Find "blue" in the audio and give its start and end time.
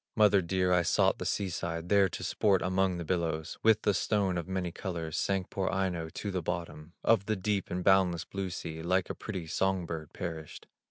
8.25-8.49